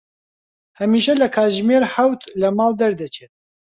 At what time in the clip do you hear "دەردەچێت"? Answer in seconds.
2.81-3.33